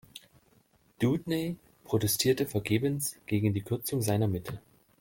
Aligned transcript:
Dewdney 0.99 1.57
protestierte 1.83 2.47
vergebens 2.47 3.17
gegen 3.27 3.53
die 3.53 3.61
Kürzung 3.61 4.01
seiner 4.01 4.27
Mittel. 4.27 4.59